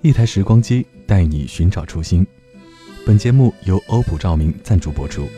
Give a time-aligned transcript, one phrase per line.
[0.00, 2.26] 一台时光机带你寻找初心。
[3.04, 5.28] 本节目由欧普照明赞助播出。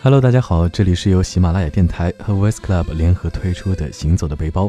[0.00, 4.66] Hello，大家好，这里是由喜马拉雅电台和 Voice Club 联合推出的《行走的背包》。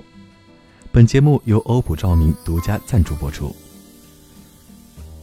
[0.91, 3.55] 本节目由欧普照明独家赞助播出。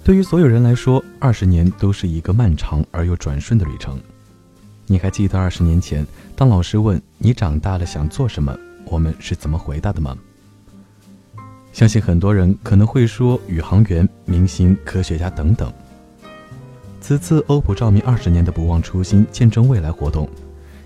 [0.05, 3.99] 对于所有人来说，二十年都是一个漫长而又转瞬的旅程。
[4.87, 6.07] 你还记得二十年前，
[6.37, 10.17] 当老师问你长大了想做什么，我们是怎么回答的吗？
[11.73, 15.73] 相信很多人可能会说宇航员、明星、科学家等等。
[17.01, 20.29] 此次欧普照明二十年的不忘初心、见证未来活动，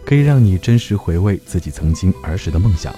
[0.05, 2.95] 可以让你真实回味自己曾经儿时的梦想，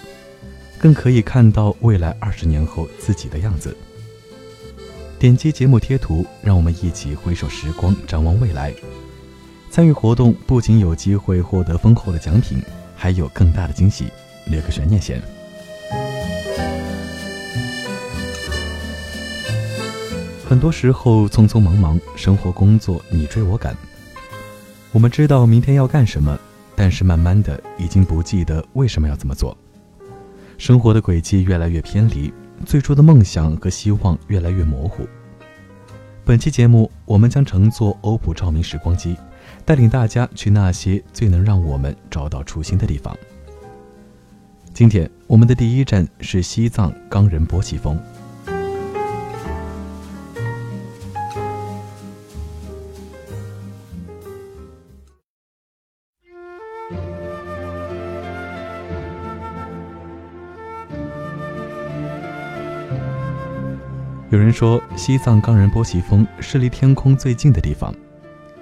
[0.81, 3.77] 更可以看到未来二十年后自己的样子。
[5.19, 8.73] 点击节目贴图，让我们一起回首时光，展望未来。
[9.71, 12.63] 参与活动不仅有机会获得丰厚的奖品，
[12.97, 14.07] 还有更大的惊喜，
[14.47, 15.23] 留个悬念先。
[20.49, 23.77] 很多时候匆匆忙忙，生活工作你追我赶。
[24.93, 26.39] 我们知道明天要干什么，
[26.75, 29.55] 但是慢慢的已经不记得为什么要这么做。
[30.61, 32.31] 生活的轨迹越来越偏离，
[32.67, 35.09] 最初的梦想和希望越来越模糊。
[36.23, 39.17] 本期节目，我们将乘坐欧普照明时光机，
[39.65, 43.17] 带领大家去那些最能让我们找到初心的地方。
[44.75, 47.99] 今天我们的第一站是西藏冈仁波齐峰。
[64.31, 67.93] 有人说，西藏冈仁波齐峰是离天空最近的地方；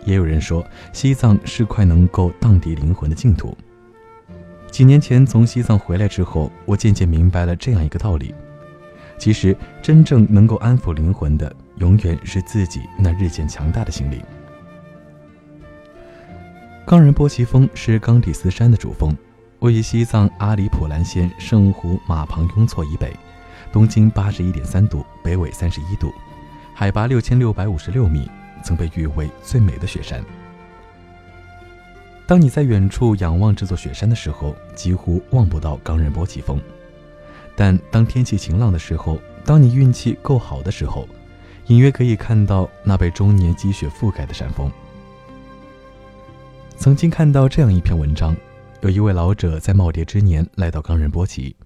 [0.07, 3.55] 也有人说，西藏是块能够荡涤灵魂的净土。
[4.71, 8.35] 几年前从西藏回来之后，我渐渐明白了这样一个道理：
[9.19, 14.19] 其实，真正能够安抚灵魂的，永远是自己那日渐强大的心灵。
[16.87, 19.15] 冈仁波齐峰是冈底斯山的主峰，
[19.59, 23.13] 位于西藏阿里普兰县圣湖玛旁雍措以北。
[23.73, 26.13] 东经八十一点三度，北纬三十一度，
[26.75, 28.31] 海拔六千六百五十六米，
[28.63, 30.25] 曾被誉为最美的雪山。
[32.27, 36.59] 当你在远处仰望这座雪山的时候，几乎望不到冈仁波齐峰；
[37.57, 41.09] 但当天气晴朗的时候，当你运气够好的时候，
[41.69, 44.71] 隐约可以看到那被终年积雪覆盖的山峰。
[46.77, 48.37] 曾经看到这样一篇文章，
[48.83, 51.57] 有一位老者在耄耋之年来到冈仁波齐。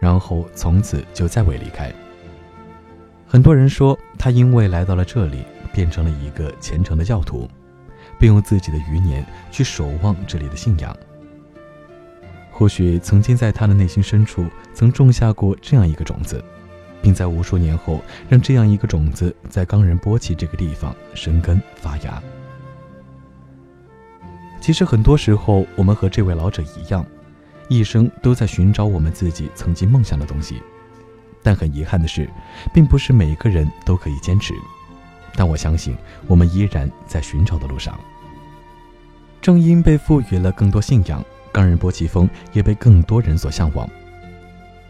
[0.00, 1.92] 然后从此就再未离开。
[3.26, 7.48] 很多人说他因为来到了这里，变成了一个虔诚的教徒，
[8.18, 10.94] 并用自己的余年去守望这里的信仰。
[12.50, 16.44] 或许曾经在他的内心深处曾种下过这样一个种子，
[17.00, 22.22] 并在无数年后让这样一个种子在冈仁波齐这个地方生根发芽。
[24.60, 27.04] 其实很多时候，我们和这位老者一样。
[27.72, 30.60] 一生都在寻找我们自己曾经梦想的东西，
[31.42, 32.28] 但很遗憾的是，
[32.72, 34.54] 并不是每一个人都可以坚持。
[35.34, 35.96] 但我相信，
[36.26, 37.98] 我们依然在寻找的路上。
[39.40, 43.88] 正因被赋予了更多信仰，冈仁波齐峰也被更多人所向往。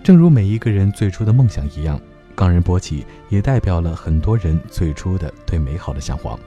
[0.02, 2.00] 正如每一个人最初的梦想一样，
[2.34, 6.38] 冈仁波齐也代表了很多人最初的对美好的向往。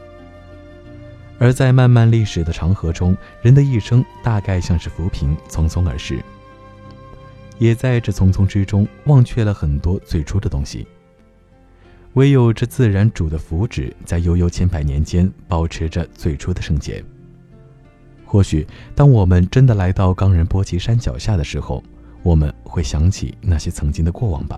[1.37, 6.19] 而在漫漫历史的长河中，人的一生大概像是浮萍，匆匆而逝，
[7.57, 10.87] 也在这匆匆之中忘却了很多最初的东西。
[12.13, 17.03] 唯有这自然主的福祉，在悠悠千百年间保持着最初的圣洁。
[18.25, 18.65] 或许，
[18.95, 21.83] 当我们真的来到冈仁波齐山脚下的时候，
[22.23, 24.57] 我们会想起那些曾经的过往吧。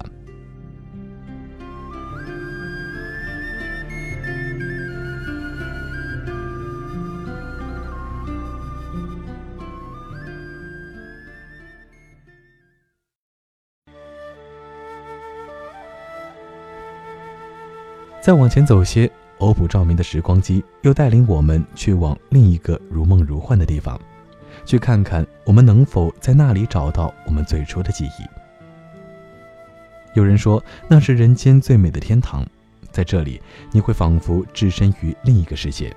[18.27, 23.97] 再往前走些，欧普照明的时光机又带领我们去往另一个如梦如幻的地方，
[24.65, 28.25] 去看看我们能否在那里找到我们最初的记忆。
[30.13, 32.45] 有人说那是人间最美的天堂，
[32.91, 33.41] 在这里
[33.71, 35.95] 你会仿佛置身于另一个世界，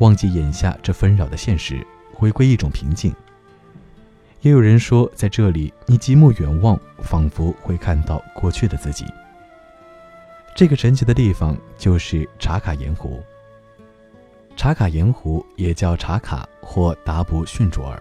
[0.00, 3.14] 忘记眼下这纷扰的现实，回归一种平静。
[4.40, 9.04] 也有人说在这里你极目远望，仿佛会看到过去的自己。
[10.60, 13.18] 这个神奇的地方就是茶卡盐湖。
[14.58, 17.98] 茶卡盐湖也叫茶卡或达布逊卓尔。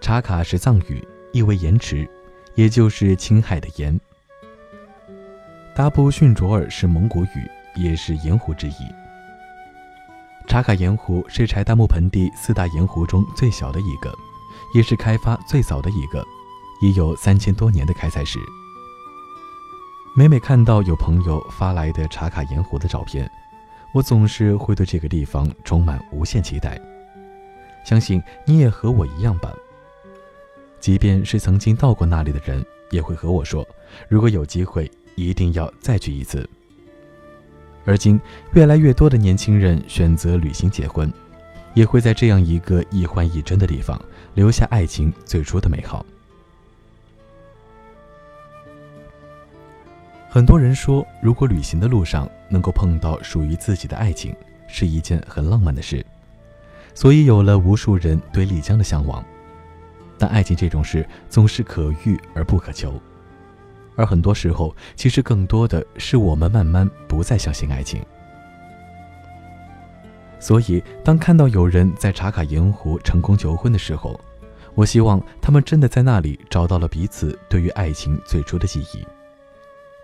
[0.00, 2.04] 茶卡是藏语，意为盐池，
[2.56, 3.96] 也就是青海的盐。
[5.72, 8.74] 达布逊卓尔是蒙古语，也是盐湖之意。
[10.48, 14.12] 茶卡盐湖是柴达木盆地四大盐湖中最小的一个，
[14.74, 16.26] 也是开发最早的一个，
[16.82, 18.40] 已有三千多年的开采史。
[20.20, 23.26] 每每看到有朋友发来的茶卡盐湖的照片，
[23.94, 26.78] 我总是会对这个地方充满无限期待。
[27.86, 29.50] 相信你也和我一样吧。
[30.78, 33.66] 即便是曾经到过那里的人，也会和我说，
[34.10, 36.46] 如果有机会，一定要再去一次。
[37.86, 38.20] 而今，
[38.52, 41.10] 越来越多的年轻人选择旅行结婚，
[41.72, 43.98] 也会在这样一个一幻一真的地方，
[44.34, 46.04] 留下爱情最初的美好。
[50.32, 54.32] 很多人说，如果旅行的路上能够碰到属于自己的爱情，
[54.68, 56.06] 是一件很浪漫的事，
[56.94, 59.24] 所以有了无数人对丽江的向往。
[60.16, 62.94] 但爱情这种事总是可遇而不可求，
[63.96, 68.00] 而很多时候，其实更多的是我们慢慢不再相信爱情。
[70.38, 74.20] 所以，当看到有人在茶卡盐湖成功求婚的时候，
[74.76, 79.04] 我希望他们真的在那里找到了彼此对于爱情最初的记忆。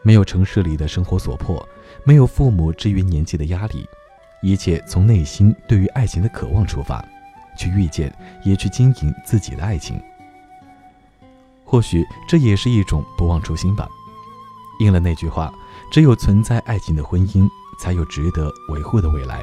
[0.07, 1.69] 没有城市里的生活所迫，
[2.05, 3.85] 没有父母至于年纪的压力，
[4.41, 7.05] 一切从内心对于爱情的渴望出发，
[7.59, 10.01] 去遇见，也去经营自己的爱情。
[11.65, 13.89] 或许这也是一种不忘初心吧。
[14.79, 15.53] 应了那句话：
[15.91, 17.49] 只有存在爱情的婚姻，
[17.81, 19.43] 才有值得维护的未来。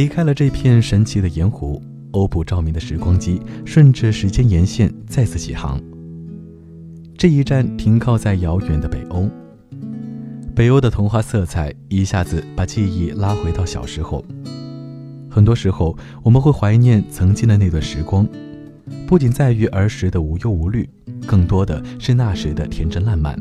[0.00, 1.78] 离开了这片神奇的盐湖，
[2.12, 5.78] 欧普照明的时光机顺着时间沿线再次起航。
[7.18, 9.28] 这一站停靠在遥远的北欧，
[10.54, 14.24] 北欧的童话色彩一下子把记忆拉回到小时候。
[15.28, 18.26] 很多时候，我们会怀念曾经的那段时光，
[19.06, 20.88] 不仅在于儿时的无忧无虑，
[21.26, 23.38] 更多的是那时的天真烂漫。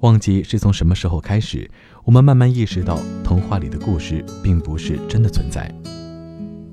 [0.00, 1.68] 忘记是从什么时候开始，
[2.04, 5.68] 我们慢慢意识到童话里的故事并不是真的存在；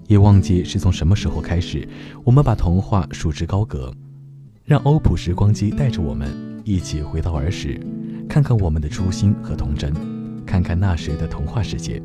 [0.06, 1.88] 也忘记是从什么时候开始，
[2.24, 3.92] 我们把童话束之高阁，
[4.64, 6.30] 让欧普时光机带着我们
[6.64, 7.80] 一起回到儿时，
[8.30, 9.92] 看看我们的初心和童真，
[10.46, 12.00] 看看那时的童话世界。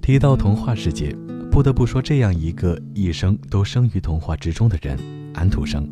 [0.00, 1.14] 提到童话世界，
[1.50, 4.98] 不得不说这样一个一生都生于童话之中的人——
[5.36, 5.86] 安徒生。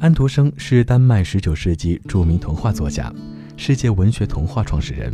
[0.00, 3.12] 安徒生是丹麦19世纪著名童话作家，
[3.56, 5.12] 世界文学童话创始人。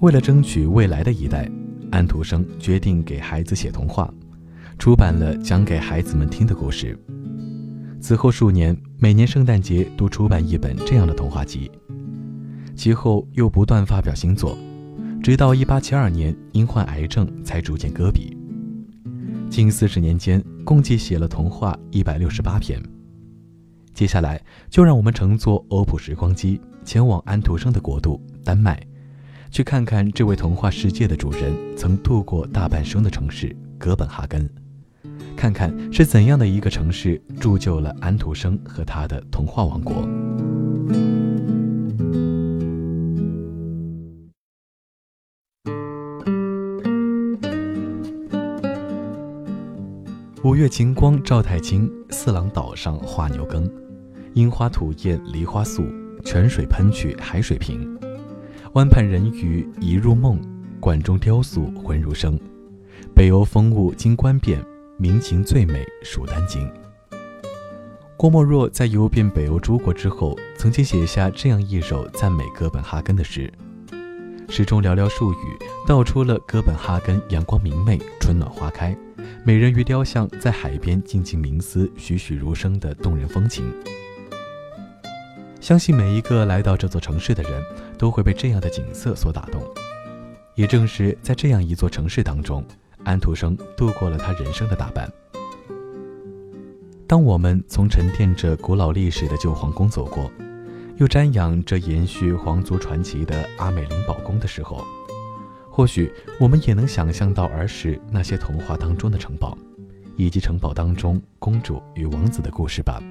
[0.00, 1.48] 为了争取未来的一代，
[1.92, 4.12] 安徒生决定给孩子写童话，
[4.80, 6.98] 出版了讲给孩子们听的故事。
[8.00, 11.70] 此后数年，每年圣诞节都出版一本这样的童话集。
[12.74, 14.58] 其后又不断发表新作，
[15.22, 18.36] 直到1872年因患癌症才逐渐搁笔。
[19.48, 22.82] 近四十年间，共计写了童话168篇。
[23.96, 24.38] 接下来，
[24.68, 28.78] 就让我们乘坐欧普时光机，前往安徒生的国度——丹麦，
[29.50, 34.46] 去看看这位童话世界的主人曾度过大半生的城市哥本哈根，
[35.34, 40.06] 看看是怎样的一个城市铸就了安徒生和他的童话王国。
[50.44, 53.66] 五月晴光照太清，四郎岛上画牛耕。
[54.36, 55.82] 樱花吐艳梨花素，
[56.22, 57.98] 泉水喷去海水平。
[58.74, 60.38] 湾畔人鱼一入梦，
[60.78, 62.38] 馆中雕塑魂如生。
[63.14, 64.62] 北欧风物经观遍，
[64.98, 66.70] 民情最美蜀丹经。
[68.14, 73.50] 郭沫若在游遍北欧诸国之后，曾经写下这样一首赞美哥本哈根的诗，
[74.50, 75.36] 诗中寥寥数语
[75.88, 78.94] 道出了哥本哈根阳光明媚、春暖花开、
[79.46, 83.64] 美人鱼雕像在海边静静冥思、栩栩如生的动人风情。
[85.66, 87.60] 相信每一个来到这座城市的人
[87.98, 89.60] 都会被这样的景色所打动。
[90.54, 92.64] 也正是在这样一座城市当中，
[93.02, 95.12] 安徒生度过了他人生的大半。
[97.08, 100.30] 当我们从沉淀着古老历史的旧皇宫走过，
[100.98, 104.84] 又瞻仰着延续皇族传奇的阿美林堡宫的时候，
[105.68, 109.58] 或许我们也能想象到儿时那些童话当中的城堡，
[110.14, 113.02] 以及城堡当中公主与王子的故事吧。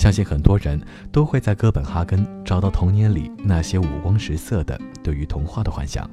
[0.00, 0.80] 相信很多人
[1.12, 6.08] 都会在哥本哈根找到童年里那些五光十色的对于童话的幻想。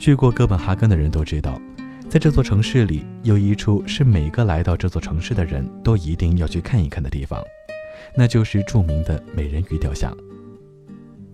[0.00, 1.56] 去过哥本哈根的人都知道，
[2.08, 7.40] 在这座城市里有一处是每个来到这座城市的人都一定要去看一看的地方，
[8.16, 10.12] 那就是著名的美人鱼雕像。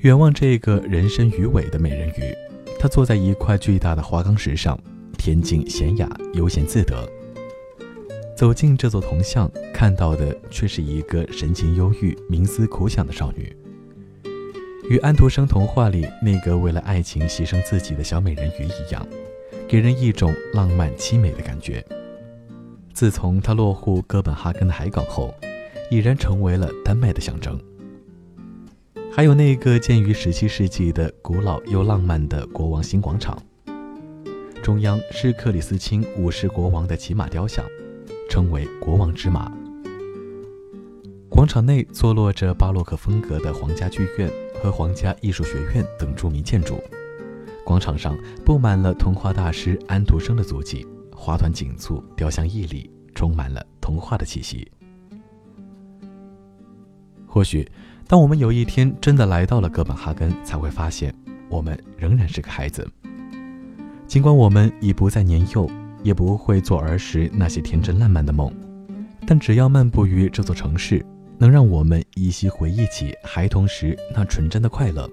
[0.00, 2.34] 远望这个人身鱼尾的美人鱼，
[2.78, 4.78] 她坐在一块巨大的花岗石上，
[5.16, 7.08] 恬静娴雅，悠闲自得。
[8.36, 13.56] 走进这座铜像，看到的却是一个神情忧郁、冥思苦想的少女，
[14.90, 19.06] 与安徒生童话里那个为了爱情牺牲自己的小美人鱼一样，
[19.68, 21.84] 给人一种浪漫凄美的感觉。
[22.92, 25.32] 自从她落户哥本哈根的海港后，
[25.88, 27.56] 已然成为了丹麦的象征。
[29.12, 33.40] 还有那个建于17世纪的古老又浪漫的国王新广场，
[34.60, 37.64] 中央是克里斯钦五世国王的骑马雕像。
[38.28, 39.52] 称为国王之马。
[41.28, 44.30] 广场内坐落着巴洛克风格的皇家剧院
[44.62, 46.80] 和皇家艺术学院等著名建筑。
[47.64, 54.70] 广场上布满了童话大师安徒生的足迹，花团锦簇，雕像屹立，充满了童话的气息。
[57.26, 57.68] 或许，
[58.06, 61.12] 当我们有一天真的来到了哥本哈根，才会发现，
[61.48, 62.88] 我们仍然是个孩子。
[64.06, 65.68] 尽管我们已不再年幼。
[66.04, 68.52] 也不会做儿时那些天真烂漫的梦，
[69.26, 71.04] 但只要漫步于这座城市，
[71.38, 75.10] 能让我们依稀回忆起孩童时那纯真的快乐，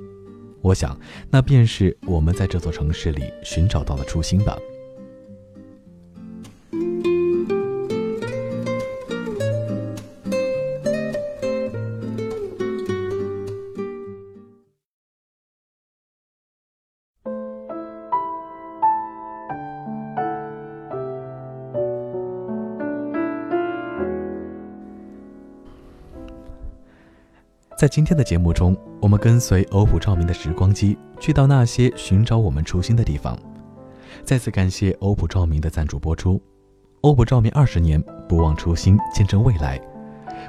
[0.61, 0.95] 我想，
[1.29, 4.55] 那便是我们在这座城市里寻找到的初心吧。
[27.81, 33.35] 在今天的节目中，我们跟随欧普照明的时光机，去到那些寻找我们初心的地方。
[34.23, 36.39] 再次感谢欧普照明的赞助播出。
[37.01, 39.81] 欧普照明二十年，不忘初心，见证未来。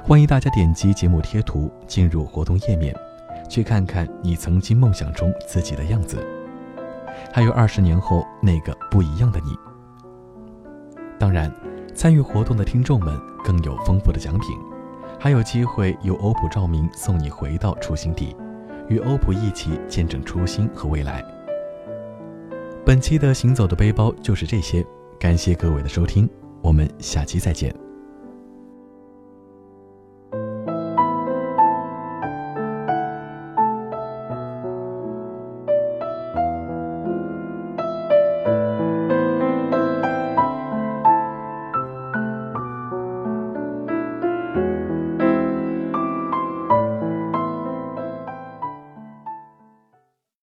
[0.03, 2.95] 欢迎大家点击节目贴图进入活动页面，
[3.49, 6.23] 去看看你曾经梦想中自己的样子，
[7.33, 9.57] 还有二十年后那个不一样的你。
[11.17, 11.51] 当然，
[11.95, 14.72] 参与活动的听众们更有丰富的奖品。
[15.23, 18.35] 还有机会由欧普照明送你回到初心地，
[18.89, 21.23] 与欧普一起见证初心和未来。
[22.85, 24.85] 本期的行走的背包就是这些，
[25.17, 26.29] 感谢各位的收听，
[26.61, 27.73] 我们下期再见。